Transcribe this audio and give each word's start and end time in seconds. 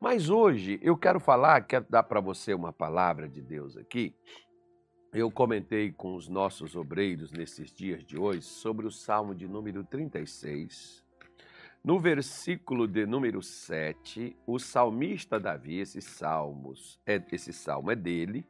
Mas 0.00 0.30
hoje 0.30 0.78
eu 0.80 0.96
quero 0.96 1.18
falar, 1.18 1.62
quero 1.62 1.84
dar 1.90 2.04
para 2.04 2.20
você 2.20 2.54
uma 2.54 2.72
palavra 2.72 3.28
de 3.28 3.42
Deus 3.42 3.76
aqui. 3.76 4.14
Eu 5.12 5.28
comentei 5.28 5.90
com 5.90 6.14
os 6.14 6.28
nossos 6.28 6.76
obreiros 6.76 7.32
nesses 7.32 7.72
dias 7.72 8.04
de 8.04 8.16
hoje 8.16 8.42
sobre 8.42 8.86
o 8.86 8.92
Salmo 8.92 9.34
de 9.34 9.48
número 9.48 9.82
36. 9.82 11.04
No 11.82 11.98
versículo 11.98 12.86
de 12.86 13.06
número 13.06 13.42
7, 13.42 14.36
o 14.46 14.58
salmista 14.58 15.40
Davi, 15.40 15.80
esses 15.80 16.04
salmos, 16.04 17.00
é, 17.04 17.20
esse 17.32 17.52
salmo 17.52 17.90
é 17.90 17.96
dele, 17.96 18.46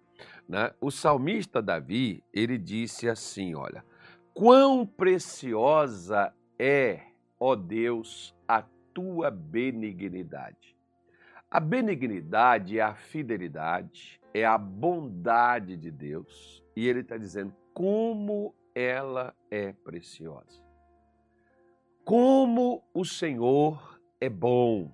né? 0.46 0.72
O 0.80 0.90
salmista 0.90 1.62
Davi, 1.62 2.22
ele 2.32 2.58
disse 2.58 3.08
assim, 3.08 3.54
olha: 3.54 3.84
"Quão 4.34 4.86
preciosa 4.86 6.34
é, 6.58 7.06
ó 7.38 7.54
Deus, 7.54 8.34
a 8.46 8.62
tua 8.92 9.30
benignidade. 9.30 10.77
A 11.50 11.60
benignidade 11.60 12.78
é 12.78 12.82
a 12.82 12.94
fidelidade, 12.94 14.20
é 14.34 14.44
a 14.44 14.58
bondade 14.58 15.78
de 15.78 15.90
Deus. 15.90 16.62
E 16.76 16.86
ele 16.86 17.00
está 17.00 17.16
dizendo 17.16 17.54
como 17.72 18.54
ela 18.74 19.34
é 19.50 19.72
preciosa. 19.72 20.62
Como 22.04 22.84
o 22.92 23.02
Senhor 23.02 23.98
é 24.20 24.28
bom. 24.28 24.92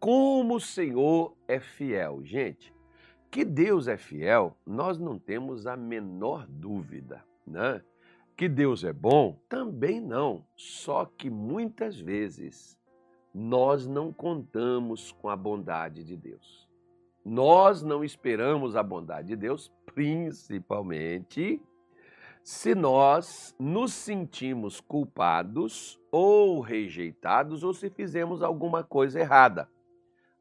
Como 0.00 0.56
o 0.56 0.60
Senhor 0.60 1.36
é 1.46 1.60
fiel. 1.60 2.24
Gente, 2.24 2.74
que 3.30 3.44
Deus 3.44 3.86
é 3.86 3.98
fiel, 3.98 4.56
nós 4.64 4.98
não 4.98 5.18
temos 5.18 5.66
a 5.66 5.76
menor 5.76 6.46
dúvida, 6.46 7.22
né? 7.46 7.82
Que 8.34 8.48
Deus 8.48 8.82
é 8.82 8.92
bom, 8.92 9.38
também 9.48 10.00
não. 10.00 10.44
Só 10.56 11.04
que 11.04 11.28
muitas 11.28 12.00
vezes 12.00 12.78
nós 13.34 13.86
não 13.86 14.12
contamos 14.12 15.10
com 15.10 15.28
a 15.28 15.34
bondade 15.34 16.04
de 16.04 16.16
Deus. 16.16 16.68
Nós 17.24 17.82
não 17.82 18.04
esperamos 18.04 18.76
a 18.76 18.82
bondade 18.82 19.28
de 19.28 19.36
Deus, 19.36 19.72
principalmente 19.86 21.60
se 22.44 22.74
nós 22.74 23.56
nos 23.58 23.92
sentimos 23.94 24.78
culpados 24.78 25.98
ou 26.12 26.60
rejeitados 26.60 27.64
ou 27.64 27.72
se 27.72 27.88
fizemos 27.88 28.42
alguma 28.42 28.84
coisa 28.84 29.18
errada. 29.18 29.68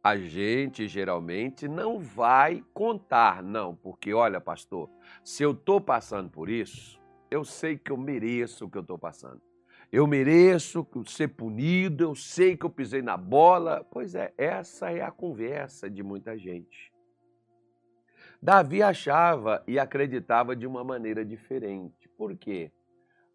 A 0.03 0.17
gente 0.17 0.85
geralmente 0.85 1.65
não 1.65 1.97
vai 1.97 2.61
contar, 2.73 3.41
não, 3.41 3.73
porque 3.73 4.13
olha, 4.13 4.41
pastor, 4.41 4.89
se 5.23 5.41
eu 5.41 5.51
estou 5.51 5.79
passando 5.79 6.29
por 6.29 6.49
isso, 6.49 7.01
eu 7.31 7.45
sei 7.45 7.77
que 7.77 7.89
eu 7.89 7.97
mereço 7.97 8.65
o 8.65 8.69
que 8.69 8.77
eu 8.77 8.81
estou 8.81 8.99
passando. 8.99 9.41
Eu 9.93 10.07
mereço 10.07 10.87
ser 11.05 11.27
punido, 11.27 12.03
eu 12.03 12.15
sei 12.15 12.57
que 12.57 12.65
eu 12.65 12.69
pisei 12.71 13.03
na 13.03 13.15
bola. 13.15 13.87
Pois 13.91 14.15
é, 14.15 14.33
essa 14.35 14.89
é 14.89 15.03
a 15.03 15.11
conversa 15.11 15.87
de 15.87 16.01
muita 16.01 16.35
gente. 16.35 16.91
Davi 18.41 18.81
achava 18.81 19.63
e 19.67 19.77
acreditava 19.77 20.55
de 20.55 20.65
uma 20.65 20.83
maneira 20.83 21.23
diferente. 21.23 22.09
Por 22.17 22.35
quê? 22.35 22.71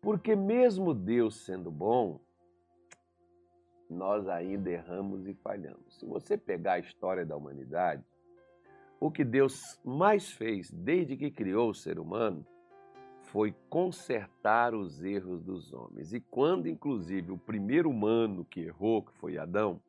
Porque 0.03 0.35
mesmo 0.35 0.93
Deus 0.93 1.45
sendo 1.45 1.71
bom, 1.71 2.21
nós 3.89 4.27
ainda 4.27 4.69
erramos 4.69 5.29
e 5.29 5.35
falhamos. 5.35 5.97
Se 5.97 6.05
você 6.05 6.37
pegar 6.37 6.73
a 6.73 6.79
história 6.81 7.25
da 7.25 7.37
humanidade, 7.37 8.03
o 8.99 9.13
que 9.13 9.23
Deus 9.23 9.81
mais 9.85 10.29
fez 10.33 10.73
desde 10.73 11.17
que 11.17 11.31
criou 11.31 11.71
o 11.71 11.75
ser 11.75 12.01
humano 12.01 12.45
foi 13.33 13.55
consertar 13.69 14.75
os 14.75 15.03
erros 15.03 15.43
dos 15.43 15.73
homens. 15.73 16.13
E 16.13 16.21
quando, 16.21 16.69
inclusive, 16.69 17.31
o 17.33 17.39
primeiro 17.39 17.91
humano 17.91 18.45
que 18.45 18.61
errou, 18.61 19.03
que 19.03 19.13
foi 19.15 19.37
Adão, 19.37 19.81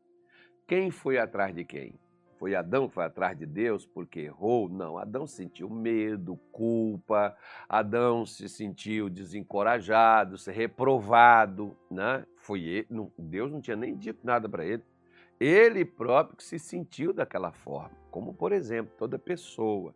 quem 0.68 0.92
foi 0.92 1.18
atrás 1.18 1.56
de 1.56 1.64
quem? 1.64 2.00
Foi 2.38 2.56
Adão 2.56 2.88
que 2.88 2.94
foi 2.94 3.04
atrás 3.06 3.38
de 3.38 3.46
Deus 3.46 3.86
porque 3.86 4.22
errou? 4.22 4.70
Não, 4.70 4.98
Adão 4.98 5.26
sentiu 5.26 5.70
medo, 5.70 6.38
culpa, 6.52 7.36
Adão 7.68 8.26
se 8.26 8.48
sentiu 8.48 9.10
desencorajado, 9.10 10.38
se 10.38 10.52
reprovado, 10.52 11.76
né? 11.90 12.26
Foi 12.38 12.64
ele, 12.64 12.88
não, 12.90 13.12
Deus 13.18 13.52
não 13.52 13.62
tinha 13.62 13.76
nem 13.76 13.96
dito 13.96 14.20
nada 14.26 14.48
para 14.48 14.66
ele. 14.66 14.84
Ele 15.40 15.86
próprio 15.86 16.38
que 16.38 16.44
se 16.44 16.60
sentiu 16.60 17.14
daquela 17.14 17.52
forma, 17.52 17.96
como 18.12 18.34
por 18.34 18.52
exemplo, 18.52 18.94
toda 18.98 19.18
pessoa 19.18 19.94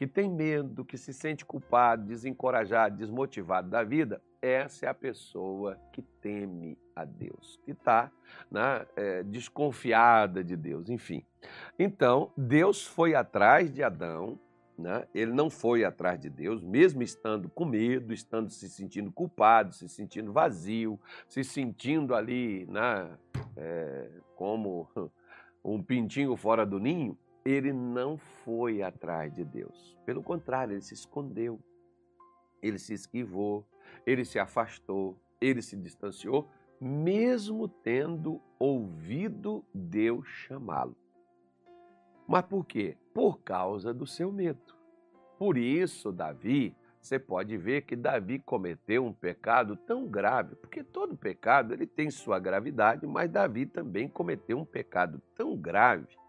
que 0.00 0.06
tem 0.06 0.30
medo, 0.30 0.82
que 0.82 0.96
se 0.96 1.12
sente 1.12 1.44
culpado, 1.44 2.06
desencorajado, 2.06 2.96
desmotivado 2.96 3.68
da 3.68 3.84
vida, 3.84 4.22
essa 4.40 4.86
é 4.86 4.88
a 4.88 4.94
pessoa 4.94 5.78
que 5.92 6.00
teme 6.00 6.78
a 6.96 7.04
Deus, 7.04 7.60
que 7.66 7.72
está 7.72 8.10
né, 8.50 8.86
é, 8.96 9.22
desconfiada 9.22 10.42
de 10.42 10.56
Deus, 10.56 10.88
enfim. 10.88 11.22
Então, 11.78 12.32
Deus 12.34 12.86
foi 12.86 13.14
atrás 13.14 13.70
de 13.70 13.82
Adão, 13.82 14.40
né? 14.78 15.06
ele 15.14 15.34
não 15.34 15.50
foi 15.50 15.84
atrás 15.84 16.18
de 16.18 16.30
Deus, 16.30 16.62
mesmo 16.62 17.02
estando 17.02 17.50
com 17.50 17.66
medo, 17.66 18.14
estando 18.14 18.48
se 18.48 18.70
sentindo 18.70 19.12
culpado, 19.12 19.74
se 19.74 19.86
sentindo 19.86 20.32
vazio, 20.32 20.98
se 21.28 21.44
sentindo 21.44 22.14
ali 22.14 22.64
né, 22.70 23.18
é, 23.54 24.08
como 24.34 24.88
um 25.62 25.82
pintinho 25.82 26.34
fora 26.36 26.64
do 26.64 26.78
ninho, 26.78 27.18
ele 27.44 27.72
não 27.72 28.16
foi 28.16 28.82
atrás 28.82 29.32
de 29.32 29.44
Deus. 29.44 29.96
Pelo 30.04 30.22
contrário, 30.22 30.74
ele 30.74 30.82
se 30.82 30.94
escondeu, 30.94 31.58
ele 32.62 32.78
se 32.78 32.92
esquivou, 32.94 33.66
ele 34.06 34.24
se 34.24 34.38
afastou, 34.38 35.18
ele 35.40 35.62
se 35.62 35.76
distanciou, 35.76 36.48
mesmo 36.80 37.68
tendo 37.68 38.40
ouvido 38.58 39.64
Deus 39.74 40.26
chamá-lo. 40.26 40.96
Mas 42.26 42.44
por 42.44 42.64
quê? 42.64 42.96
Por 43.12 43.40
causa 43.40 43.92
do 43.92 44.06
seu 44.06 44.30
medo. 44.30 44.74
Por 45.38 45.56
isso, 45.56 46.12
Davi, 46.12 46.76
você 47.00 47.18
pode 47.18 47.56
ver 47.56 47.82
que 47.82 47.96
Davi 47.96 48.38
cometeu 48.38 49.04
um 49.04 49.12
pecado 49.12 49.74
tão 49.74 50.06
grave, 50.06 50.54
porque 50.56 50.84
todo 50.84 51.16
pecado 51.16 51.72
ele 51.72 51.86
tem 51.86 52.10
sua 52.10 52.38
gravidade, 52.38 53.06
mas 53.06 53.30
Davi 53.30 53.64
também 53.64 54.06
cometeu 54.06 54.58
um 54.58 54.64
pecado 54.64 55.20
tão 55.34 55.56
grave 55.56 56.19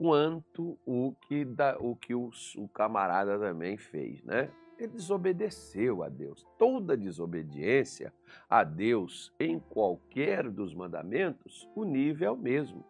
quanto 0.00 0.78
o 0.86 1.14
que, 1.28 1.44
da, 1.44 1.76
o, 1.78 1.94
que 1.94 2.14
o, 2.14 2.30
o 2.56 2.66
camarada 2.68 3.38
também 3.38 3.76
fez, 3.76 4.22
né? 4.22 4.50
Ele 4.78 4.92
desobedeceu 4.92 6.02
a 6.02 6.08
Deus. 6.08 6.46
Toda 6.58 6.96
desobediência 6.96 8.10
a 8.48 8.64
Deus 8.64 9.30
em 9.38 9.60
qualquer 9.60 10.48
dos 10.48 10.74
mandamentos, 10.74 11.68
o 11.76 11.84
nível 11.84 12.28
é 12.28 12.30
o 12.30 12.36
mesmo. 12.36 12.82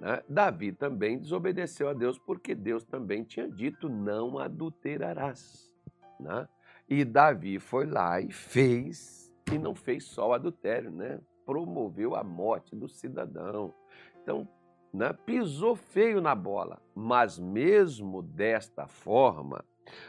Né? 0.00 0.22
Davi 0.26 0.72
também 0.72 1.18
desobedeceu 1.18 1.90
a 1.90 1.92
Deus 1.92 2.18
porque 2.18 2.54
Deus 2.54 2.82
também 2.82 3.24
tinha 3.24 3.46
dito: 3.46 3.90
não 3.90 4.38
adulterarás. 4.38 5.70
Né? 6.18 6.48
E 6.88 7.04
Davi 7.04 7.58
foi 7.58 7.84
lá 7.84 8.22
e 8.22 8.32
fez, 8.32 9.30
e 9.52 9.58
não 9.58 9.74
fez 9.74 10.04
só 10.04 10.30
o 10.30 10.32
adultério, 10.32 10.90
né? 10.90 11.20
promoveu 11.44 12.14
a 12.14 12.24
morte 12.24 12.74
do 12.74 12.88
cidadão. 12.88 13.74
Então, 14.22 14.48
né, 14.92 15.12
pisou 15.24 15.74
feio 15.74 16.20
na 16.20 16.34
bola. 16.34 16.80
Mas 16.94 17.38
mesmo 17.38 18.22
desta 18.22 18.86
forma, 18.86 19.64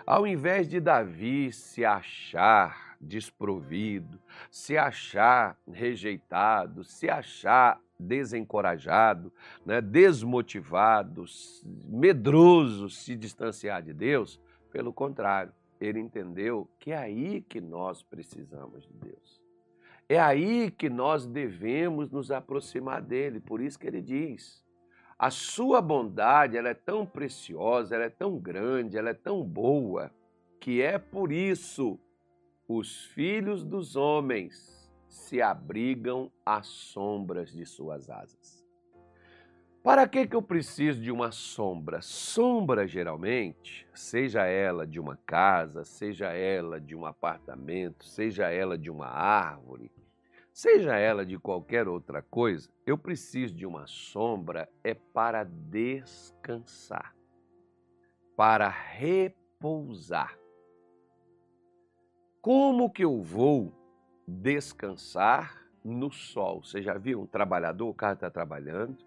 ao 0.05 0.27
invés 0.27 0.67
de 0.67 0.79
Davi 0.79 1.51
se 1.51 1.85
achar 1.85 2.97
desprovido, 2.99 4.19
se 4.49 4.77
achar 4.77 5.57
rejeitado, 5.71 6.83
se 6.83 7.09
achar 7.09 7.79
desencorajado, 7.99 9.31
né, 9.65 9.81
desmotivado, 9.81 11.25
medroso, 11.87 12.89
se 12.89 13.15
distanciar 13.15 13.81
de 13.81 13.93
Deus, 13.93 14.39
pelo 14.71 14.91
contrário, 14.91 15.53
ele 15.79 15.99
entendeu 15.99 16.69
que 16.79 16.91
é 16.91 16.97
aí 16.97 17.41
que 17.41 17.61
nós 17.61 18.01
precisamos 18.01 18.83
de 18.83 18.93
Deus. 18.93 19.41
É 20.07 20.19
aí 20.19 20.69
que 20.71 20.89
nós 20.89 21.25
devemos 21.25 22.09
nos 22.09 22.31
aproximar 22.31 23.01
dele. 23.01 23.39
Por 23.39 23.61
isso 23.61 23.79
que 23.79 23.87
ele 23.87 24.01
diz: 24.01 24.62
a 25.23 25.29
sua 25.29 25.81
bondade 25.81 26.57
ela 26.57 26.67
é 26.67 26.73
tão 26.73 27.05
preciosa, 27.05 27.95
ela 27.95 28.03
é 28.03 28.09
tão 28.09 28.37
grande, 28.37 28.97
ela 28.97 29.11
é 29.11 29.13
tão 29.13 29.41
boa, 29.41 30.11
que 30.59 30.81
é 30.81 30.97
por 30.97 31.31
isso 31.31 31.97
os 32.67 33.05
filhos 33.05 33.63
dos 33.63 33.95
homens 33.95 34.91
se 35.07 35.41
abrigam 35.41 36.29
às 36.45 36.67
sombras 36.67 37.53
de 37.53 37.65
suas 37.65 38.09
asas. 38.09 38.67
Para 39.81 40.05
que, 40.09 40.27
que 40.27 40.35
eu 40.35 40.41
preciso 40.41 40.99
de 40.99 41.09
uma 41.09 41.31
sombra? 41.31 42.01
Sombra, 42.01 42.85
geralmente, 42.85 43.87
seja 43.93 44.45
ela 44.45 44.85
de 44.85 44.99
uma 44.99 45.15
casa, 45.25 45.85
seja 45.85 46.33
ela 46.33 46.81
de 46.81 46.97
um 46.97 47.05
apartamento, 47.05 48.03
seja 48.03 48.49
ela 48.49 48.77
de 48.77 48.91
uma 48.91 49.07
árvore, 49.07 49.89
seja 50.53 50.95
ela 50.97 51.25
de 51.25 51.37
qualquer 51.37 51.87
outra 51.87 52.21
coisa, 52.21 52.69
eu 52.85 52.97
preciso 52.97 53.53
de 53.53 53.65
uma 53.65 53.87
sombra 53.87 54.69
é 54.83 54.93
para 54.93 55.43
descansar, 55.43 57.15
para 58.37 58.69
repousar. 58.69 60.37
Como 62.41 62.89
que 62.89 63.03
eu 63.03 63.21
vou 63.21 63.73
descansar 64.27 65.65
no 65.83 66.11
sol? 66.11 66.63
Você 66.63 66.81
já 66.81 66.97
viu 66.97 67.21
um 67.21 67.25
trabalhador, 67.25 67.89
o 67.89 67.93
cara 67.93 68.13
está 68.13 68.29
trabalhando, 68.29 68.97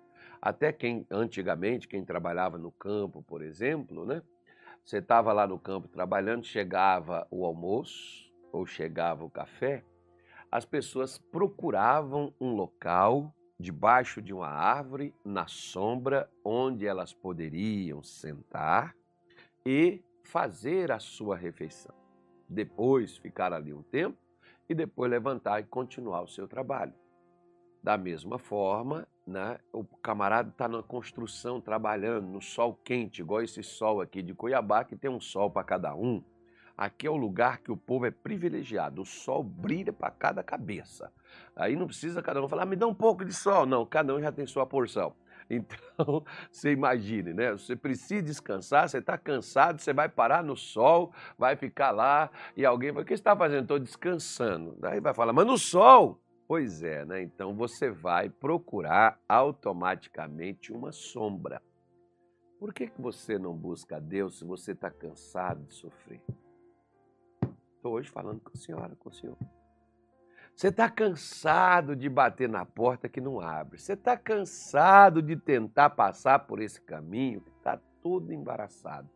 Até 0.40 0.72
quem, 0.72 1.06
antigamente, 1.10 1.88
quem 1.88 2.04
trabalhava 2.04 2.58
no 2.58 2.70
campo, 2.70 3.22
por 3.22 3.42
exemplo, 3.42 4.04
né? 4.04 4.22
Você 4.84 4.98
estava 4.98 5.32
lá 5.32 5.46
no 5.46 5.58
campo 5.58 5.88
trabalhando, 5.88 6.44
chegava 6.44 7.26
o 7.30 7.44
almoço 7.44 8.32
ou 8.52 8.64
chegava 8.64 9.24
o 9.24 9.30
café, 9.30 9.84
as 10.56 10.64
pessoas 10.64 11.18
procuravam 11.18 12.32
um 12.40 12.54
local 12.54 13.30
debaixo 13.60 14.22
de 14.22 14.32
uma 14.32 14.48
árvore, 14.48 15.14
na 15.22 15.46
sombra, 15.46 16.30
onde 16.42 16.86
elas 16.86 17.12
poderiam 17.12 18.02
sentar 18.02 18.96
e 19.66 20.02
fazer 20.24 20.90
a 20.90 20.98
sua 20.98 21.36
refeição. 21.36 21.94
Depois 22.48 23.18
ficar 23.18 23.52
ali 23.52 23.74
um 23.74 23.82
tempo 23.82 24.16
e 24.66 24.74
depois 24.74 25.10
levantar 25.10 25.60
e 25.60 25.64
continuar 25.64 26.22
o 26.22 26.28
seu 26.28 26.48
trabalho. 26.48 26.94
Da 27.82 27.98
mesma 27.98 28.38
forma, 28.38 29.06
né, 29.26 29.58
o 29.74 29.84
camarada 29.84 30.48
está 30.48 30.66
na 30.66 30.82
construção, 30.82 31.60
trabalhando 31.60 32.28
no 32.28 32.40
sol 32.40 32.72
quente, 32.82 33.20
igual 33.20 33.42
esse 33.42 33.62
sol 33.62 34.00
aqui 34.00 34.22
de 34.22 34.32
Cuiabá, 34.32 34.84
que 34.84 34.96
tem 34.96 35.10
um 35.10 35.20
sol 35.20 35.50
para 35.50 35.64
cada 35.64 35.94
um. 35.94 36.24
Aqui 36.76 37.06
é 37.06 37.10
o 37.10 37.16
lugar 37.16 37.58
que 37.58 37.72
o 37.72 37.76
povo 37.76 38.04
é 38.04 38.10
privilegiado. 38.10 39.00
O 39.00 39.06
sol 39.06 39.42
brilha 39.42 39.92
para 39.92 40.10
cada 40.10 40.42
cabeça. 40.42 41.10
Aí 41.54 41.74
não 41.74 41.86
precisa 41.86 42.22
cada 42.22 42.42
um 42.42 42.48
falar, 42.48 42.64
ah, 42.64 42.66
me 42.66 42.76
dá 42.76 42.86
um 42.86 42.94
pouco 42.94 43.24
de 43.24 43.32
sol. 43.32 43.64
Não, 43.64 43.86
cada 43.86 44.14
um 44.14 44.20
já 44.20 44.30
tem 44.30 44.46
sua 44.46 44.66
porção. 44.66 45.14
Então, 45.48 46.24
você 46.50 46.72
imagine, 46.72 47.32
né? 47.32 47.52
Você 47.52 47.76
precisa 47.76 48.20
descansar, 48.20 48.88
você 48.88 48.98
está 48.98 49.16
cansado, 49.16 49.80
você 49.80 49.92
vai 49.92 50.08
parar 50.08 50.42
no 50.42 50.56
sol, 50.56 51.12
vai 51.38 51.54
ficar 51.54 51.92
lá 51.92 52.28
e 52.56 52.66
alguém 52.66 52.90
vai, 52.90 53.04
o 53.04 53.06
que 53.06 53.12
você 53.16 53.20
está 53.20 53.36
fazendo? 53.36 53.62
Estou 53.62 53.78
descansando. 53.78 54.74
Daí 54.80 54.98
vai 54.98 55.14
falar, 55.14 55.32
mas 55.32 55.46
no 55.46 55.56
sol. 55.56 56.20
Pois 56.48 56.82
é, 56.82 57.04
né? 57.04 57.22
Então 57.22 57.54
você 57.54 57.90
vai 57.90 58.28
procurar 58.28 59.20
automaticamente 59.28 60.72
uma 60.72 60.90
sombra. 60.90 61.62
Por 62.58 62.74
que, 62.74 62.86
que 62.88 63.00
você 63.00 63.38
não 63.38 63.54
busca 63.54 64.00
Deus 64.00 64.38
se 64.38 64.44
você 64.44 64.72
está 64.72 64.90
cansado 64.90 65.64
de 65.64 65.74
sofrer? 65.74 66.20
Estou 67.86 67.98
hoje 67.98 68.10
falando 68.10 68.40
com 68.40 68.50
a 68.52 68.56
senhora, 68.56 68.96
com 68.96 69.08
o 69.10 69.12
senhor. 69.12 69.38
Você 70.56 70.68
está 70.68 70.90
cansado 70.90 71.94
de 71.94 72.08
bater 72.08 72.48
na 72.48 72.64
porta 72.64 73.08
que 73.08 73.20
não 73.20 73.38
abre. 73.38 73.78
Você 73.78 73.92
está 73.92 74.16
cansado 74.16 75.22
de 75.22 75.36
tentar 75.36 75.90
passar 75.90 76.40
por 76.40 76.60
esse 76.60 76.80
caminho 76.80 77.42
que 77.42 77.50
está 77.50 77.78
todo 78.02 78.32
embaraçado. 78.32 79.08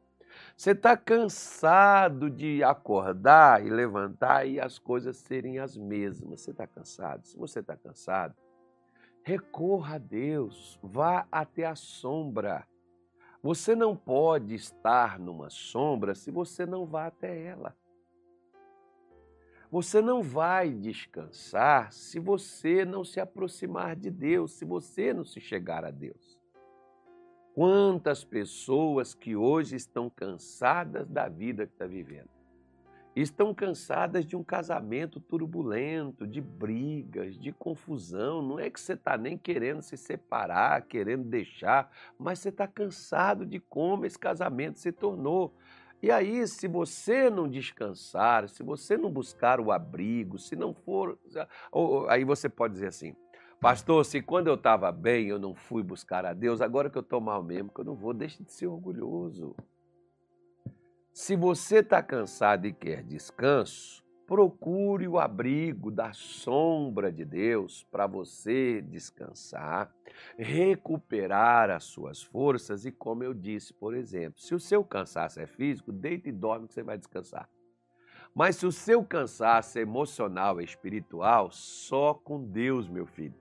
Você 0.56 0.70
está 0.70 0.96
cansado 0.96 2.31
de 2.31 2.62
acordar 2.62 3.67
e 3.67 3.69
levantar 3.69 4.46
e 4.46 4.61
as 4.61 4.78
coisas 4.78 5.17
serem 5.17 5.58
as 5.58 5.76
mesmas. 5.76 6.43
Você 6.43 6.52
está 6.52 6.64
cansado? 6.64 7.26
Se 7.26 7.37
você 7.37 7.58
está 7.58 7.76
cansado, 7.76 8.37
recorra 9.25 9.96
a 9.96 9.99
Deus, 9.99 10.78
vá 10.81 11.26
até 11.32 11.67
a 11.67 11.75
sombra. 11.75 12.64
Você 13.43 13.75
não 13.75 13.96
pode 13.96 14.55
estar 14.55 15.19
numa 15.19 15.50
sombra 15.50 16.14
se 16.14 16.31
você 16.31 16.64
não 16.64 16.87
vá 16.87 17.06
até 17.06 17.46
ela. 17.46 17.75
Você 19.70 20.02
não 20.02 20.20
vai 20.20 20.72
descansar 20.72 21.93
se 21.93 22.19
você 22.19 22.84
não 22.84 23.05
se 23.05 23.20
aproximar 23.20 23.94
de 23.94 24.11
Deus, 24.11 24.55
se 24.55 24.64
você 24.64 25.14
não 25.14 25.25
se 25.25 25.40
chegar 25.40 25.84
a 25.84 25.93
Deus. 25.93 26.40
Quantas 27.55 28.25
pessoas 28.25 29.14
que 29.14 29.37
hoje 29.37 29.76
estão 29.76 30.11
cansadas 30.11 31.06
da 31.06 31.28
vida 31.28 31.67
que 31.69 31.72
está 31.72 31.87
vivendo? 31.87 32.28
Estão 33.14 33.55
cansadas 33.55 34.25
de 34.25 34.37
um 34.37 34.43
casamento 34.43 35.20
turbulento, 35.20 36.26
de 36.26 36.40
brigas, 36.40 37.38
de 37.38 37.52
confusão. 37.52 38.43
Não 38.43 38.58
é 38.58 38.70
que 38.70 38.81
você 38.81 38.94
está 38.94 39.17
nem 39.17 39.38
querendo 39.38 39.82
se 39.82 39.96
separar, 39.96 40.82
querendo 40.82 41.25
deixar, 41.25 41.93
mas 42.19 42.40
você 42.40 42.49
está 42.49 42.67
cansado 42.67 43.46
de 43.46 43.61
como 43.61 44.05
esse 44.05 44.19
casamento 44.19 44.81
se 44.81 44.90
tornou. 44.90 45.55
E 46.02 46.11
aí, 46.11 46.47
se 46.49 46.67
você 46.67 47.29
não 47.29 47.47
descansar, 47.47 48.49
se 48.49 48.62
você 48.62 48.97
não 48.97 49.11
buscar 49.11 49.61
o 49.61 49.70
abrigo, 49.70 50.38
se 50.38 50.56
não 50.56 50.73
for. 50.73 51.19
Aí 52.08 52.25
você 52.25 52.49
pode 52.49 52.75
dizer 52.75 52.87
assim, 52.87 53.14
pastor, 53.61 54.05
se 54.05 54.23
quando 54.23 54.47
eu 54.47 54.55
estava 54.55 54.91
bem 54.91 55.26
eu 55.26 55.38
não 55.38 55.55
fui 55.55 55.82
buscar 55.82 56.25
a 56.25 56.32
Deus, 56.32 56.62
agora 56.62 56.88
que 56.88 56.97
eu 56.97 57.02
estou 57.02 57.20
mal 57.20 57.43
mesmo, 57.43 57.70
que 57.70 57.81
eu 57.81 57.85
não 57.85 57.94
vou, 57.94 58.14
deixe 58.14 58.43
de 58.43 58.50
ser 58.50 58.67
orgulhoso. 58.67 59.55
Se 61.12 61.37
você 61.37 61.81
está 61.81 62.03
cansado 62.03 62.67
e 62.67 62.73
quer 62.73 63.03
descanso, 63.03 64.03
procure 64.31 65.09
o 65.09 65.19
abrigo 65.19 65.91
da 65.91 66.12
sombra 66.12 67.11
de 67.11 67.25
Deus 67.25 67.82
para 67.91 68.06
você 68.06 68.81
descansar, 68.81 69.93
recuperar 70.38 71.69
as 71.69 71.82
suas 71.82 72.23
forças 72.23 72.85
e, 72.85 72.93
como 72.93 73.25
eu 73.25 73.35
disse, 73.35 73.75
por 73.75 73.93
exemplo, 73.93 74.41
se 74.41 74.55
o 74.55 74.61
seu 74.61 74.85
cansaço 74.85 75.41
é 75.41 75.49
físico, 75.49 75.91
deita 75.91 76.29
e 76.29 76.32
dorme 76.32 76.69
que 76.69 76.75
você 76.75 76.85
vai 76.85 76.97
descansar. 76.97 77.50
Mas 78.32 78.55
se 78.55 78.67
o 78.67 78.71
seu 78.71 79.05
cansaço 79.05 79.81
é 79.81 79.82
emocional, 79.82 80.61
é 80.61 80.62
espiritual, 80.62 81.50
só 81.50 82.15
com 82.15 82.41
Deus, 82.41 82.88
meu 82.88 83.06
filho. 83.06 83.40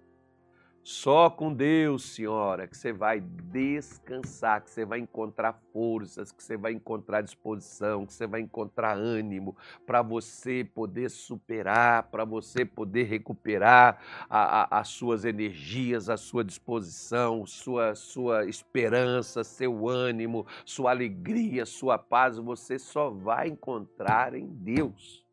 Só 0.91 1.29
com 1.29 1.53
Deus, 1.53 2.15
senhora, 2.15 2.67
que 2.67 2.75
você 2.75 2.91
vai 2.91 3.19
descansar, 3.21 4.63
que 4.63 4.71
você 4.71 4.83
vai 4.83 4.97
encontrar 4.97 5.53
forças, 5.71 6.31
que 6.31 6.43
você 6.43 6.57
vai 6.57 6.71
encontrar 6.71 7.21
disposição, 7.21 8.07
que 8.07 8.13
você 8.13 8.25
vai 8.25 8.41
encontrar 8.41 8.97
ânimo 8.97 9.55
para 9.85 10.01
você 10.01 10.63
poder 10.63 11.11
superar, 11.11 12.09
para 12.09 12.25
você 12.25 12.65
poder 12.65 13.03
recuperar 13.03 13.99
a, 14.27 14.63
a, 14.63 14.79
as 14.79 14.87
suas 14.87 15.25
energias, 15.25 16.09
a 16.09 16.17
sua 16.17 16.43
disposição, 16.43 17.45
sua, 17.45 17.93
sua 17.93 18.47
esperança, 18.47 19.43
seu 19.43 19.87
ânimo, 19.87 20.47
sua 20.65 20.89
alegria, 20.89 21.67
sua 21.67 21.99
paz. 21.99 22.39
Você 22.39 22.79
só 22.79 23.11
vai 23.11 23.49
encontrar 23.49 24.33
em 24.33 24.47
Deus. 24.47 25.23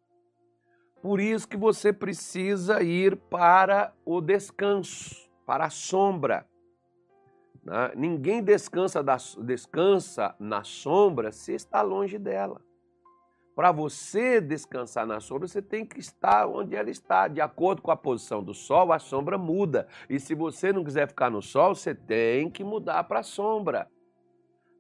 Por 1.01 1.19
isso 1.19 1.49
que 1.49 1.57
você 1.57 1.95
precisa 1.95 2.83
ir 2.83 3.17
para 3.17 3.95
o 4.05 4.21
descanso 4.21 5.26
para 5.47 5.67
a 5.67 5.71
sombra. 5.71 6.45
Né? 7.65 7.93
Ninguém 7.95 8.43
descansa, 8.43 9.03
da, 9.03 9.17
descansa 9.39 10.35
na 10.39 10.65
sombra 10.65 11.33
se 11.33 11.55
está 11.55 11.81
longe 11.81 12.19
dela. 12.19 12.61
Para 13.55 13.73
você 13.73 14.39
descansar 14.39 15.07
na 15.07 15.19
sombra, 15.19 15.49
você 15.49 15.63
tem 15.63 15.87
que 15.87 15.99
estar 15.99 16.47
onde 16.47 16.77
ela 16.77 16.91
está. 16.91 17.27
De 17.27 17.41
acordo 17.41 17.81
com 17.81 17.91
a 17.91 17.97
posição 17.97 18.45
do 18.45 18.53
sol, 18.53 18.93
a 18.93 18.99
sombra 18.99 19.39
muda. 19.39 19.89
E 20.11 20.21
se 20.21 20.35
você 20.35 20.75
não 20.75 20.85
quiser 20.85 21.09
ficar 21.09 21.31
no 21.31 21.41
sol, 21.41 21.75
você 21.75 21.95
tem 21.95 22.51
que 22.51 22.63
mudar 22.63 23.05
para 23.05 23.21
a 23.21 23.23
sombra. 23.23 23.91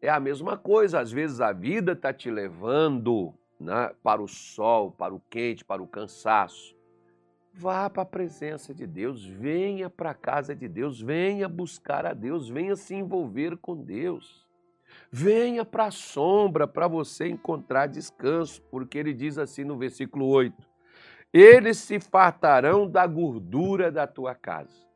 É 0.03 0.11
a 0.11 0.21
mesma 0.21 0.59
coisa. 0.59 1.01
Às 1.01 1.11
vezes 1.11 1.41
a 1.41 1.53
vida 1.53 1.93
está 1.93 2.13
te 2.13 2.31
levando 2.31 3.33
né, 3.59 3.93
para 4.03 4.21
o 4.21 4.29
sol, 4.29 4.93
para 4.93 5.15
o 5.15 5.21
quente, 5.31 5.65
para 5.65 5.83
o 5.83 5.89
cansaço. 5.89 6.76
Vá 7.59 7.89
para 7.89 8.03
a 8.03 8.07
presença 8.07 8.75
de 8.75 8.87
Deus, 8.87 9.25
venha 9.25 9.89
para 9.89 10.11
a 10.11 10.15
casa 10.15 10.55
de 10.55 10.69
Deus, 10.69 11.01
venha 11.01 11.49
buscar 11.49 12.05
a 12.05 12.13
Deus, 12.13 12.51
venha 12.51 12.77
se 12.77 12.95
envolver 12.95 13.57
com 13.57 13.75
Deus. 13.75 14.47
Venha 15.11 15.65
para 15.65 15.87
a 15.87 15.91
sombra 15.91 16.69
para 16.69 16.87
você 16.87 17.27
encontrar 17.27 17.87
descanso, 17.87 18.61
porque 18.71 18.99
ele 18.99 19.15
diz 19.15 19.39
assim 19.39 19.65
no 19.65 19.79
versículo 19.79 20.27
8: 20.27 20.55
Eles 21.33 21.79
se 21.79 21.99
fartarão 21.99 22.87
da 22.87 23.07
gordura 23.07 23.91
da 23.91 24.07
tua 24.07 24.35
casa. 24.35 24.87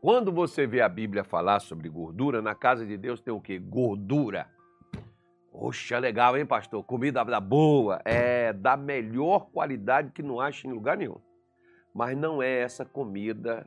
Quando 0.00 0.32
você 0.32 0.66
vê 0.66 0.80
a 0.80 0.88
Bíblia 0.88 1.24
falar 1.24 1.60
sobre 1.60 1.90
gordura, 1.90 2.40
na 2.40 2.54
casa 2.54 2.86
de 2.86 2.96
Deus 2.96 3.20
tem 3.20 3.34
o 3.34 3.40
quê? 3.40 3.58
Gordura. 3.58 4.48
Poxa, 5.52 5.98
legal, 5.98 6.38
hein, 6.38 6.46
pastor? 6.46 6.82
Comida 6.84 7.22
da 7.22 7.38
boa, 7.38 8.00
é 8.02 8.50
da 8.50 8.78
melhor 8.78 9.50
qualidade 9.50 10.10
que 10.10 10.22
não 10.22 10.40
acha 10.40 10.66
em 10.66 10.72
lugar 10.72 10.96
nenhum. 10.96 11.20
Mas 11.94 12.16
não 12.16 12.42
é 12.42 12.60
essa 12.60 12.84
comida 12.84 13.66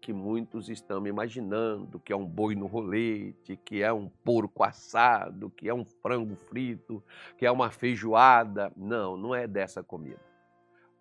que 0.00 0.12
muitos 0.12 0.68
estão 0.68 1.06
imaginando, 1.06 2.00
que 2.00 2.12
é 2.12 2.16
um 2.16 2.26
boi 2.26 2.54
no 2.54 2.66
rolete, 2.66 3.56
que 3.56 3.82
é 3.82 3.92
um 3.92 4.08
porco 4.08 4.64
assado, 4.64 5.50
que 5.50 5.68
é 5.68 5.74
um 5.74 5.84
frango 5.84 6.34
frito, 6.34 7.02
que 7.36 7.44
é 7.44 7.50
uma 7.50 7.70
feijoada. 7.70 8.72
Não, 8.76 9.16
não 9.16 9.34
é 9.34 9.46
dessa 9.46 9.82
comida. 9.82 10.20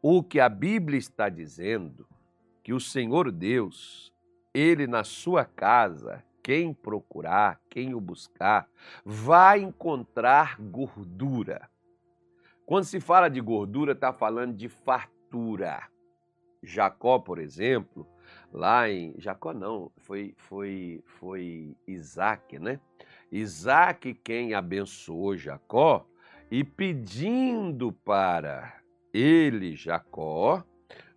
O 0.02 0.22
que 0.22 0.40
a 0.40 0.50
Bíblia 0.50 1.00
está 1.00 1.30
dizendo, 1.30 2.06
que 2.64 2.74
o 2.74 2.80
Senhor 2.80 3.32
Deus, 3.32 4.14
ele 4.54 4.86
na 4.86 5.04
sua 5.04 5.46
casa, 5.46 6.24
quem 6.44 6.74
procurar, 6.74 7.60
quem 7.70 7.94
o 7.94 8.02
buscar, 8.02 8.68
vai 9.04 9.62
encontrar 9.62 10.60
gordura. 10.60 11.70
Quando 12.66 12.84
se 12.84 13.00
fala 13.00 13.30
de 13.30 13.42
gordura, 13.42 13.94
está 13.94 14.14
falando 14.14 14.56
de 14.56 14.70
fartura. 14.70 15.90
Jacó, 16.62 17.20
por 17.20 17.40
exemplo, 17.40 18.08
lá 18.52 18.90
em. 18.90 19.14
Jacó 19.18 19.54
não, 19.54 19.92
foi, 19.98 20.34
foi, 20.38 21.02
foi 21.06 21.76
Isaac, 21.88 22.60
né? 22.60 22.80
Isaac 23.32 24.14
quem 24.16 24.54
abençoou 24.54 25.38
Jacó 25.38 26.06
e 26.50 26.64
pedindo 26.64 27.92
para 27.92 28.80
ele, 29.14 29.76
Jacó, 29.76 30.64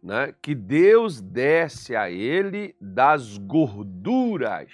né, 0.02 0.34
que 0.42 0.54
Deus 0.54 1.20
desse 1.20 1.96
a 1.96 2.10
ele 2.10 2.74
das 2.80 3.38
gorduras 3.38 4.70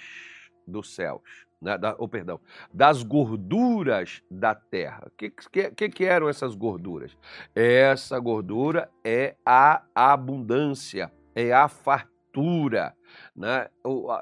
dos 0.67 0.93
céus, 0.93 1.47
né? 1.61 1.77
da, 1.77 1.95
oh, 1.97 2.07
perdão, 2.07 2.39
das 2.73 3.03
gorduras 3.03 4.21
da 4.29 4.55
terra. 4.55 5.07
O 5.07 5.11
que, 5.11 5.29
que, 5.71 5.89
que 5.89 6.05
eram 6.05 6.29
essas 6.29 6.55
gorduras? 6.55 7.17
Essa 7.55 8.19
gordura 8.19 8.89
é 9.03 9.35
a 9.45 9.83
abundância, 9.93 11.11
é 11.35 11.51
a 11.51 11.67
fartura, 11.67 12.95
né? 13.35 13.67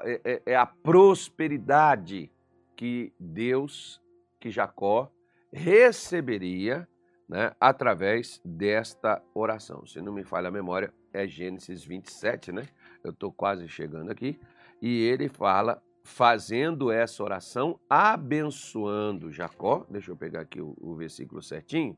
é, 0.04 0.20
é, 0.24 0.42
é 0.46 0.56
a 0.56 0.66
prosperidade 0.66 2.30
que 2.76 3.12
Deus, 3.18 4.00
que 4.40 4.50
Jacó 4.50 5.10
receberia 5.52 6.88
né, 7.28 7.52
através 7.60 8.40
desta 8.44 9.22
oração. 9.34 9.84
Se 9.86 10.00
não 10.00 10.12
me 10.12 10.24
falha 10.24 10.48
a 10.48 10.52
memória, 10.52 10.92
é 11.12 11.26
Gênesis 11.26 11.84
27, 11.84 12.52
né? 12.52 12.66
Eu 13.02 13.10
estou 13.10 13.32
quase 13.32 13.68
chegando 13.68 14.10
aqui. 14.10 14.38
E 14.80 15.02
ele 15.02 15.28
fala, 15.28 15.82
fazendo 16.08 16.90
essa 16.90 17.22
oração, 17.22 17.78
abençoando 17.88 19.30
Jacó. 19.30 19.86
Deixa 19.90 20.10
eu 20.10 20.16
pegar 20.16 20.40
aqui 20.40 20.60
o, 20.60 20.74
o 20.80 20.96
versículo 20.96 21.42
certinho, 21.42 21.96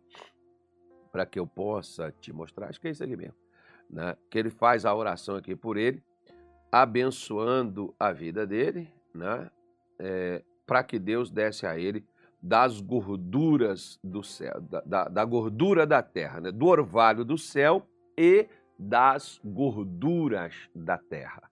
para 1.13 1.25
que 1.25 1.39
eu 1.39 1.47
possa 1.47 2.13
te 2.21 2.33
mostrar. 2.33 2.69
Acho 2.69 2.81
que 2.81 2.89
é 2.89 2.91
isso 2.91 3.05
aqui 3.05 3.17
mesmo. 3.17 3.37
Né? 3.89 4.17
Que 4.29 4.39
ele 4.39 4.51
faz 4.51 4.85
a 4.85 4.95
oração 4.95 5.37
aqui 5.37 5.55
por 5.55 5.77
ele, 5.77 6.03
abençoando 6.71 7.95
a 7.99 8.13
vida 8.13 8.47
dele, 8.47 8.93
né? 9.15 9.51
É, 9.99 10.43
para 10.67 10.83
que 10.83 10.99
Deus 10.99 11.31
desse 11.31 11.67
a 11.67 11.79
ele 11.79 12.05
das 12.43 12.81
gorduras 12.81 13.99
do 14.03 14.23
céu, 14.23 14.61
da, 14.61 14.81
da, 14.81 15.05
da 15.09 15.25
gordura 15.25 15.87
da 15.87 16.03
terra, 16.03 16.41
né? 16.41 16.51
do 16.51 16.67
orvalho 16.67 17.25
do 17.25 17.37
céu 17.37 17.87
e 18.17 18.49
das 18.79 19.41
gorduras 19.45 20.55
da 20.75 20.97
terra, 20.97 21.50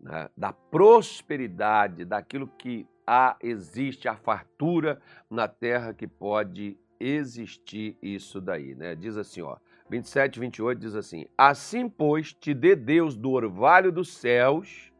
né? 0.00 0.28
da 0.36 0.52
prosperidade, 0.52 2.04
daquilo 2.04 2.46
que 2.46 2.86
há, 3.06 3.36
existe, 3.40 4.08
a 4.08 4.16
fartura 4.16 5.00
na 5.28 5.46
terra 5.46 5.92
que 5.92 6.06
pode 6.06 6.78
existir 6.98 7.96
isso 8.02 8.40
daí, 8.40 8.74
né? 8.74 8.94
Diz 8.94 9.16
assim, 9.16 9.40
ó, 9.42 9.56
27, 9.90 10.38
28 10.38 10.78
diz 10.78 10.94
assim: 10.94 11.26
Assim, 11.36 11.88
pois, 11.88 12.32
te 12.32 12.54
dê 12.54 12.76
Deus 12.76 13.16
do 13.16 13.32
orvalho 13.32 13.90
dos 13.90 14.14
céus 14.14 14.92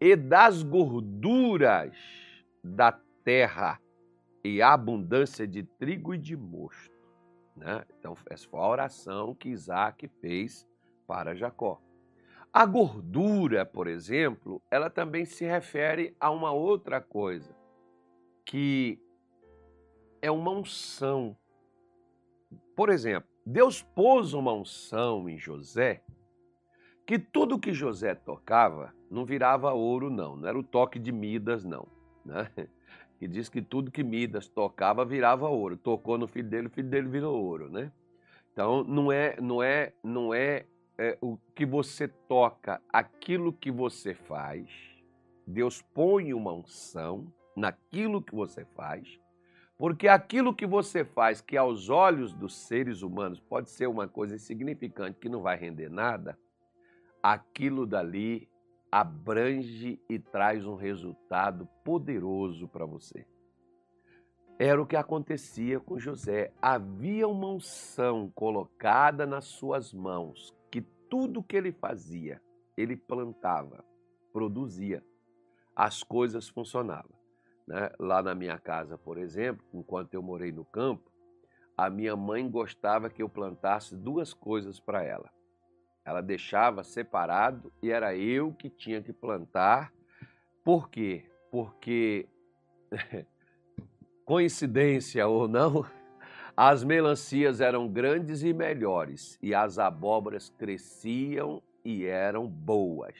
e 0.00 0.16
das 0.16 0.62
gorduras 0.64 1.96
da 2.62 2.92
terra 3.24 3.80
e 4.42 4.60
abundância 4.60 5.46
de 5.46 5.62
trigo 5.62 6.14
e 6.14 6.18
de 6.18 6.36
mosto. 6.36 6.98
Né? 7.56 7.84
Então, 7.98 8.16
essa 8.28 8.48
foi 8.48 8.60
a 8.60 8.66
oração 8.66 9.34
que 9.34 9.50
Isaac 9.50 10.08
fez 10.20 10.66
para 11.06 11.34
Jacó. 11.34 11.80
A 12.52 12.64
gordura, 12.64 13.66
por 13.66 13.86
exemplo, 13.86 14.62
ela 14.70 14.88
também 14.88 15.24
se 15.24 15.44
refere 15.44 16.16
a 16.18 16.30
uma 16.30 16.52
outra 16.52 17.00
coisa, 17.00 17.54
que 18.44 18.98
é 20.22 20.30
uma 20.30 20.50
unção. 20.50 21.36
Por 22.74 22.88
exemplo, 22.88 23.28
Deus 23.44 23.82
pôs 23.82 24.32
uma 24.32 24.52
unção 24.52 25.28
em 25.28 25.38
José, 25.38 26.02
que 27.06 27.18
tudo 27.18 27.58
que 27.58 27.72
José 27.72 28.14
tocava 28.14 28.94
não 29.10 29.24
virava 29.24 29.72
ouro, 29.72 30.10
não, 30.10 30.36
não 30.36 30.48
era 30.48 30.58
o 30.58 30.62
toque 30.62 30.98
de 30.98 31.12
Midas, 31.12 31.64
não. 31.64 31.86
Né? 32.24 32.50
que 33.18 33.26
diz 33.26 33.48
que 33.48 33.60
tudo 33.60 33.90
que 33.90 34.04
Midas 34.04 34.48
tocava 34.48 35.04
virava 35.04 35.48
ouro. 35.48 35.76
Tocou 35.76 36.16
no 36.16 36.28
filho 36.28 36.48
dele, 36.48 36.66
o 36.68 36.70
filho 36.70 36.88
dele 36.88 37.08
virou 37.08 37.42
ouro, 37.42 37.70
né? 37.70 37.90
Então 38.52 38.84
não 38.84 39.10
é, 39.10 39.36
não 39.40 39.62
é, 39.62 39.92
não 40.02 40.34
é, 40.34 40.66
é 40.98 41.16
o 41.20 41.38
que 41.54 41.64
você 41.64 42.08
toca, 42.08 42.82
aquilo 42.92 43.52
que 43.52 43.70
você 43.70 44.12
faz. 44.14 44.68
Deus 45.46 45.80
põe 45.80 46.34
uma 46.34 46.52
unção 46.52 47.32
naquilo 47.56 48.20
que 48.20 48.34
você 48.34 48.64
faz, 48.64 49.18
porque 49.78 50.08
aquilo 50.08 50.54
que 50.54 50.66
você 50.66 51.04
faz, 51.04 51.40
que 51.40 51.56
aos 51.56 51.88
olhos 51.88 52.34
dos 52.34 52.54
seres 52.56 53.02
humanos 53.02 53.40
pode 53.40 53.70
ser 53.70 53.86
uma 53.86 54.08
coisa 54.08 54.34
insignificante 54.34 55.18
que 55.18 55.28
não 55.28 55.40
vai 55.40 55.56
render 55.56 55.88
nada, 55.88 56.38
aquilo 57.22 57.86
dali 57.86 58.48
abrange 58.90 60.00
e 60.08 60.18
traz 60.18 60.66
um 60.66 60.74
resultado 60.74 61.68
poderoso 61.84 62.66
para 62.66 62.86
você. 62.86 63.24
Era 64.58 64.82
o 64.82 64.86
que 64.86 64.96
acontecia 64.96 65.78
com 65.78 65.98
José. 65.98 66.52
Havia 66.60 67.28
uma 67.28 67.48
unção 67.48 68.30
colocada 68.34 69.24
nas 69.24 69.44
suas 69.44 69.92
mãos, 69.92 70.52
tudo 71.08 71.42
que 71.42 71.56
ele 71.56 71.72
fazia, 71.72 72.40
ele 72.76 72.96
plantava, 72.96 73.84
produzia. 74.32 75.04
As 75.74 76.02
coisas 76.02 76.48
funcionavam. 76.48 77.16
Né? 77.66 77.90
Lá 77.98 78.22
na 78.22 78.34
minha 78.34 78.58
casa, 78.58 78.96
por 78.96 79.18
exemplo, 79.18 79.64
enquanto 79.72 80.14
eu 80.14 80.22
morei 80.22 80.50
no 80.50 80.64
campo, 80.64 81.10
a 81.76 81.88
minha 81.88 82.16
mãe 82.16 82.48
gostava 82.50 83.08
que 83.08 83.22
eu 83.22 83.28
plantasse 83.28 83.96
duas 83.96 84.34
coisas 84.34 84.80
para 84.80 85.04
ela. 85.04 85.30
Ela 86.04 86.20
deixava 86.20 86.82
separado 86.82 87.72
e 87.82 87.90
era 87.90 88.16
eu 88.16 88.52
que 88.52 88.70
tinha 88.70 89.02
que 89.02 89.12
plantar. 89.12 89.92
Por 90.64 90.88
quê? 90.88 91.30
Porque, 91.50 92.26
coincidência 94.24 95.26
ou 95.28 95.46
não, 95.46 95.84
as 96.60 96.82
melancias 96.82 97.60
eram 97.60 97.86
grandes 97.86 98.42
e 98.42 98.52
melhores 98.52 99.38
e 99.40 99.54
as 99.54 99.78
abóboras 99.78 100.52
cresciam 100.58 101.62
e 101.84 102.04
eram 102.04 102.48
boas. 102.48 103.14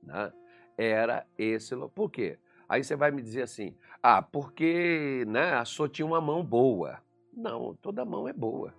Né? 0.00 0.32
Era 0.78 1.26
esse. 1.36 1.74
Por 1.92 2.08
quê? 2.08 2.38
Aí 2.68 2.84
você 2.84 2.94
vai 2.94 3.10
me 3.10 3.20
dizer 3.20 3.42
assim: 3.42 3.74
ah, 4.00 4.22
porque 4.22 5.24
né, 5.26 5.54
a 5.54 5.64
sua 5.64 5.88
tinha 5.88 6.06
uma 6.06 6.20
mão 6.20 6.44
boa. 6.44 7.02
Não, 7.36 7.74
toda 7.74 8.04
mão 8.04 8.28
é 8.28 8.32
boa. 8.32 8.72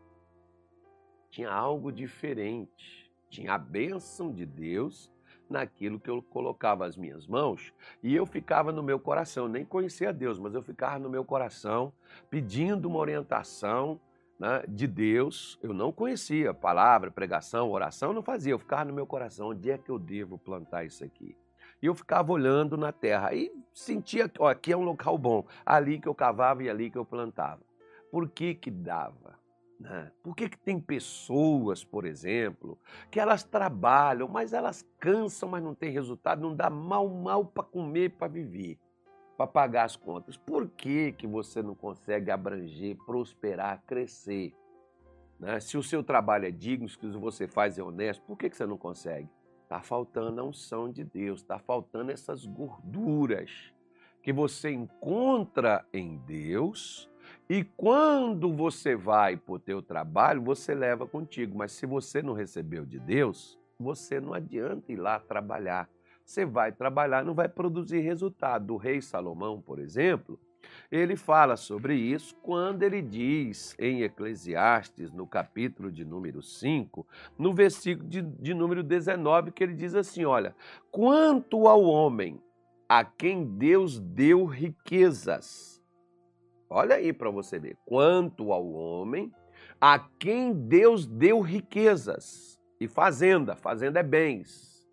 Tinha 1.29 1.51
algo 1.51 1.91
diferente. 1.91 3.11
Tinha 3.29 3.55
a 3.55 3.57
bênção 3.57 4.31
de 4.31 4.45
Deus 4.45 5.11
naquilo 5.49 5.99
que 5.99 6.09
eu 6.09 6.21
colocava 6.21 6.85
as 6.85 6.97
minhas 6.97 7.27
mãos 7.27 7.73
e 8.03 8.15
eu 8.15 8.25
ficava 8.25 8.71
no 8.71 8.83
meu 8.83 8.99
coração, 8.99 9.47
nem 9.47 9.65
conhecia 9.65 10.13
Deus, 10.13 10.39
mas 10.39 10.53
eu 10.53 10.61
ficava 10.61 10.99
no 10.99 11.09
meu 11.09 11.23
coração 11.23 11.93
pedindo 12.29 12.87
uma 12.87 12.99
orientação 12.99 13.99
né, 14.39 14.63
de 14.67 14.87
Deus. 14.87 15.57
Eu 15.61 15.73
não 15.73 15.91
conhecia 15.91 16.53
palavra, 16.53 17.11
pregação, 17.11 17.71
oração, 17.71 18.13
não 18.13 18.21
fazia. 18.21 18.53
Eu 18.53 18.59
ficava 18.59 18.85
no 18.85 18.93
meu 18.93 19.05
coração, 19.05 19.49
onde 19.49 19.71
é 19.71 19.77
que 19.77 19.89
eu 19.89 19.99
devo 19.99 20.37
plantar 20.37 20.85
isso 20.85 21.03
aqui? 21.03 21.35
E 21.81 21.85
eu 21.85 21.93
ficava 21.93 22.31
olhando 22.31 22.75
na 22.75 22.91
terra 22.91 23.33
e 23.33 23.51
sentia 23.73 24.27
que 24.27 24.41
aqui 24.43 24.71
é 24.71 24.77
um 24.77 24.83
local 24.83 25.17
bom, 25.17 25.45
ali 25.65 25.99
que 25.99 26.07
eu 26.07 26.15
cavava 26.15 26.63
e 26.63 26.69
ali 26.69 26.89
que 26.89 26.97
eu 26.97 27.05
plantava. 27.05 27.61
Por 28.11 28.29
que 28.29 28.55
que 28.55 28.71
dava? 28.71 29.36
Né? 29.79 30.11
Por 30.23 30.35
que, 30.35 30.49
que 30.49 30.57
tem 30.57 30.79
pessoas, 30.79 31.83
por 31.83 32.05
exemplo, 32.05 32.79
que 33.11 33.19
elas 33.19 33.43
trabalham, 33.43 34.27
mas 34.27 34.53
elas 34.53 34.83
cansam, 34.99 35.49
mas 35.49 35.63
não 35.63 35.75
tem 35.75 35.91
resultado, 35.91 36.41
não 36.41 36.55
dá 36.55 36.69
mal, 36.69 37.07
mal 37.07 37.45
para 37.45 37.63
comer, 37.63 38.11
para 38.11 38.27
viver, 38.27 38.79
para 39.37 39.45
pagar 39.45 39.83
as 39.83 39.95
contas? 39.95 40.35
Por 40.35 40.67
que, 40.69 41.11
que 41.11 41.27
você 41.27 41.61
não 41.61 41.75
consegue 41.75 42.31
abranger, 42.31 42.97
prosperar, 43.05 43.83
crescer? 43.85 44.55
Né? 45.39 45.59
Se 45.59 45.77
o 45.77 45.83
seu 45.83 46.03
trabalho 46.03 46.45
é 46.45 46.51
digno, 46.51 46.89
se 46.89 46.97
o 46.97 46.99
que 46.99 47.07
você 47.17 47.47
faz 47.47 47.77
é 47.77 47.83
honesto, 47.83 48.23
por 48.23 48.37
que, 48.37 48.49
que 48.49 48.57
você 48.57 48.65
não 48.65 48.77
consegue? 48.77 49.29
Está 49.63 49.81
faltando 49.81 50.41
a 50.41 50.43
unção 50.43 50.91
de 50.91 51.03
Deus, 51.03 51.41
está 51.41 51.59
faltando 51.59 52.11
essas 52.11 52.45
gorduras 52.45 53.51
que 54.23 54.33
você 54.33 54.71
encontra 54.71 55.85
em 55.93 56.17
Deus 56.17 57.09
e 57.49 57.63
quando 57.63 58.51
você 58.51 58.95
vai 58.95 59.37
para 59.37 59.53
o 59.53 59.59
teu 59.59 59.81
trabalho, 59.81 60.41
você 60.41 60.75
leva 60.75 61.07
contigo. 61.07 61.57
Mas 61.57 61.71
se 61.71 61.85
você 61.85 62.21
não 62.21 62.33
recebeu 62.33 62.85
de 62.85 62.99
Deus, 62.99 63.57
você 63.79 64.19
não 64.19 64.33
adianta 64.33 64.91
ir 64.91 64.97
lá 64.97 65.19
trabalhar. 65.19 65.89
Você 66.25 66.45
vai 66.45 66.73
trabalhar, 66.73 67.23
não 67.23 67.33
vai 67.33 67.47
produzir 67.47 67.99
resultado. 67.99 68.73
O 68.73 68.77
rei 68.77 69.01
Salomão, 69.01 69.61
por 69.61 69.79
exemplo, 69.79 70.37
ele 70.91 71.15
fala 71.15 71.55
sobre 71.55 71.95
isso 71.95 72.35
quando 72.41 72.83
ele 72.83 73.01
diz 73.01 73.73
em 73.79 74.01
Eclesiastes, 74.01 75.13
no 75.13 75.25
capítulo 75.25 75.89
de 75.89 76.03
número 76.03 76.41
5, 76.41 77.07
no 77.37 77.53
versículo 77.53 78.09
de, 78.09 78.21
de 78.21 78.53
número 78.53 78.83
19, 78.83 79.51
que 79.51 79.63
ele 79.63 79.73
diz 79.73 79.95
assim: 79.95 80.25
Olha, 80.25 80.53
quanto 80.91 81.65
ao 81.65 81.81
homem 81.83 82.41
a 82.89 83.05
quem 83.05 83.45
Deus 83.45 83.99
deu 83.99 84.45
riquezas, 84.45 85.76
Olha 86.69 86.95
aí 86.95 87.13
para 87.13 87.29
você 87.29 87.59
ver. 87.59 87.77
Quanto 87.85 88.51
ao 88.51 88.67
homem, 88.67 89.31
a 89.79 89.99
quem 89.99 90.53
Deus 90.53 91.05
deu 91.05 91.39
riquezas 91.39 92.59
e 92.79 92.87
fazenda, 92.87 93.55
fazenda 93.55 93.99
é 93.99 94.03
bens. 94.03 94.87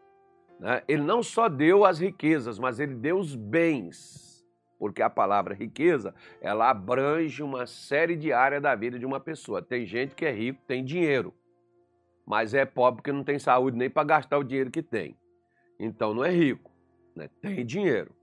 Né? 0.59 0.83
Ele 0.87 1.03
não 1.03 1.23
só 1.23 1.49
deu 1.49 1.85
as 1.85 1.99
riquezas, 1.99 2.59
mas 2.59 2.79
ele 2.79 2.95
deu 2.95 3.19
os 3.19 3.35
bens. 3.35 4.45
Porque 4.79 5.03
a 5.03 5.11
palavra 5.11 5.55
riqueza, 5.55 6.15
ela 6.41 6.69
abrange 6.71 7.43
uma 7.43 7.67
série 7.67 8.17
de 8.17 8.33
áreas 8.33 8.63
da 8.63 8.75
vida 8.75 8.99
de 8.99 9.07
uma 9.07 9.21
pessoa. 9.21 9.63
Tem 9.63 9.87
gente 9.87 10.15
que 10.15 10.27
é 10.27 10.31
rico, 10.31 10.61
tem 10.67 10.85
dinheiro, 10.85 11.33
mas 12.27 12.55
é 12.55 12.65
pobre 12.65 12.97
porque 12.97 13.13
não 13.13 13.25
tem 13.25 13.39
saúde 13.39 13.77
nem 13.77 13.89
para 13.89 14.05
gastar 14.05 14.39
o 14.39 14.45
dinheiro 14.45 14.71
que 14.71 14.83
tem. 14.83 15.17
Então 15.79 16.13
não 16.15 16.25
é 16.25 16.31
rico, 16.31 16.71
né? 17.15 17.29
tem 17.41 17.65
dinheiro. 17.65 18.15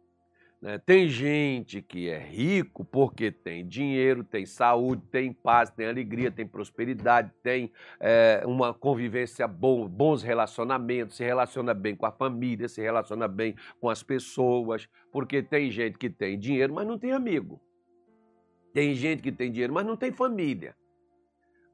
Né? 0.62 0.78
Tem 0.78 1.08
gente 1.08 1.82
que 1.82 2.08
é 2.08 2.20
rico 2.20 2.86
porque 2.86 3.32
tem 3.32 3.68
dinheiro, 3.68 4.24
tem 4.24 4.46
saúde, 4.46 5.02
tem 5.10 5.34
paz, 5.34 5.72
tem 5.72 5.88
alegria, 5.88 6.30
tem 6.30 6.46
prosperidade, 6.46 7.32
tem 7.42 7.72
é, 8.00 8.44
uma 8.46 8.72
convivência 8.74 9.48
boa, 9.48 9.90
bons 9.90 10.22
relacionamentos, 10.22 11.18
se 11.18 11.24
relaciona 11.24 11.74
bem 11.74 11.96
com 11.96 12.06
a 12.06 12.12
família, 12.12 12.70
se 12.70 12.80
relaciona 12.80 13.28
bem 13.28 13.56
com 13.80 13.90
as 13.90 14.04
pessoas, 14.04 14.88
porque 15.12 15.42
tem 15.42 15.72
gente 15.72 15.98
que 15.98 16.10
tem 16.10 16.38
dinheiro, 16.38 16.74
mas 16.74 16.86
não 16.86 17.00
tem 17.00 17.12
amigo. 17.12 17.60
Tem 18.72 18.94
gente 18.94 19.24
que 19.24 19.32
tem 19.32 19.52
dinheiro, 19.52 19.74
mas 19.74 19.86
não 19.86 19.98
tem 19.98 20.12
família. 20.12 20.76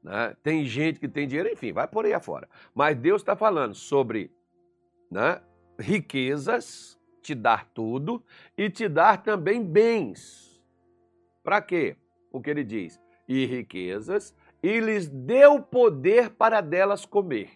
Né? 0.02 0.34
Tem 0.42 0.64
gente 0.64 0.98
que 0.98 1.06
tem 1.06 1.28
dinheiro, 1.28 1.50
enfim, 1.50 1.72
vai 1.72 1.86
por 1.86 2.06
aí 2.06 2.14
afora. 2.14 2.48
Mas 2.74 2.96
Deus 2.96 3.20
está 3.20 3.36
falando 3.36 3.74
sobre 3.74 4.32
né, 5.10 5.40
riquezas 5.78 6.97
te 7.22 7.34
dar 7.34 7.66
tudo 7.74 8.22
e 8.56 8.70
te 8.70 8.88
dar 8.88 9.22
também 9.22 9.62
bens. 9.62 10.62
Para 11.42 11.60
quê? 11.60 11.96
O 12.32 12.40
que 12.40 12.50
ele 12.50 12.64
diz? 12.64 13.00
E 13.26 13.46
riquezas, 13.46 14.34
e 14.62 14.80
lhes 14.80 15.08
deu 15.08 15.60
poder 15.60 16.30
para 16.30 16.60
delas 16.60 17.04
comer 17.04 17.50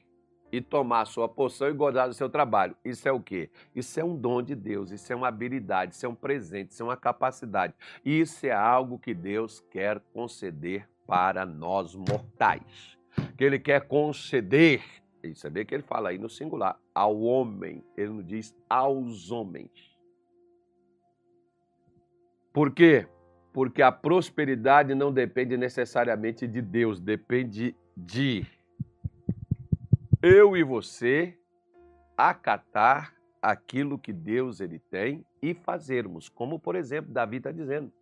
e 0.51 0.61
tomar 0.61 1.07
sua 1.07 1.29
poção 1.29 1.69
e 1.69 1.73
gozar 1.73 2.09
do 2.09 2.15
seu 2.15 2.29
trabalho. 2.29 2.77
Isso 2.85 3.09
é 3.09 3.13
o 3.13 3.21
quê? 3.21 3.51
Isso 3.75 3.99
é 3.99 4.05
um 4.05 4.15
dom 4.15 4.43
de 4.43 4.55
Deus, 4.55 4.91
isso 4.91 5.11
é 5.11 5.17
uma 5.17 5.29
habilidade, 5.29 5.95
isso 5.95 6.05
é 6.05 6.09
um 6.09 6.15
presente, 6.15 6.73
isso 6.73 6.83
é 6.83 6.87
uma 6.87 6.97
capacidade. 6.97 7.75
Isso 8.05 8.47
é 8.47 8.53
algo 8.53 8.99
que 8.99 9.15
Deus 9.15 9.61
quer 9.71 9.99
conceder 10.13 10.87
para 11.07 11.47
nós 11.47 11.95
mortais. 11.95 12.99
Que 13.37 13.45
Ele 13.45 13.59
quer 13.59 13.89
conceder 13.89 14.83
e 15.23 15.35
sabia 15.35 15.65
que 15.65 15.75
ele 15.75 15.83
fala 15.83 16.11
aí 16.11 16.19
no 16.19 16.29
singular, 16.29 16.79
ao 16.95 17.21
homem, 17.21 17.85
ele 17.97 18.11
não 18.11 18.23
diz 18.23 18.55
aos 18.69 19.31
homens. 19.31 19.71
Por 22.53 22.71
quê? 22.71 23.07
Porque 23.53 23.83
a 23.83 23.91
prosperidade 23.91 24.95
não 24.95 25.13
depende 25.13 25.57
necessariamente 25.57 26.47
de 26.47 26.61
Deus, 26.61 27.01
depende 27.01 27.75
de 27.97 28.47
eu 30.23 30.57
e 30.57 30.63
você 30.63 31.37
acatar 32.17 33.15
aquilo 33.41 33.99
que 33.99 34.13
Deus 34.13 34.61
ele 34.61 34.79
tem 34.79 35.25
e 35.41 35.53
fazermos, 35.55 36.29
como 36.29 36.59
por 36.59 36.77
exemplo 36.77 37.13
Davi 37.13 37.39
está 37.39 37.51
dizendo. 37.51 37.93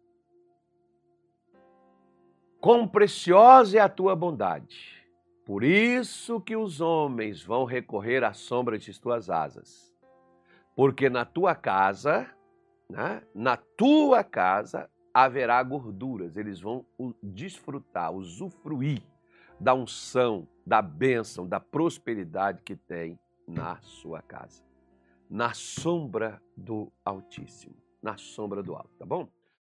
Quão 2.60 2.86
preciosa 2.86 3.78
é 3.78 3.80
a 3.80 3.88
tua 3.88 4.14
bondade 4.14 4.99
por 5.50 5.64
isso 5.64 6.40
que 6.40 6.54
os 6.54 6.80
homens 6.80 7.42
vão 7.42 7.64
recorrer 7.64 8.22
à 8.22 8.32
sombra 8.32 8.78
de 8.78 9.00
tuas 9.00 9.28
asas. 9.28 9.92
Porque 10.76 11.10
na 11.10 11.24
tua 11.24 11.56
casa, 11.56 12.32
né, 12.88 13.20
na 13.34 13.56
tua 13.56 14.22
casa 14.22 14.88
haverá 15.12 15.60
gorduras, 15.64 16.36
eles 16.36 16.60
vão 16.60 16.86
desfrutar, 17.20 18.12
usufruir 18.12 19.02
da 19.58 19.74
unção, 19.74 20.46
da 20.64 20.80
bênção, 20.80 21.48
da 21.48 21.58
prosperidade 21.58 22.62
que 22.62 22.76
tem 22.76 23.18
na 23.44 23.80
sua 23.80 24.22
casa. 24.22 24.62
Na 25.28 25.52
sombra 25.52 26.40
do 26.56 26.92
Altíssimo, 27.04 27.74
na 28.00 28.16
sombra 28.16 28.62
do 28.62 28.76
Alto, 28.76 28.94
tá 28.96 29.04
bom? 29.04 29.28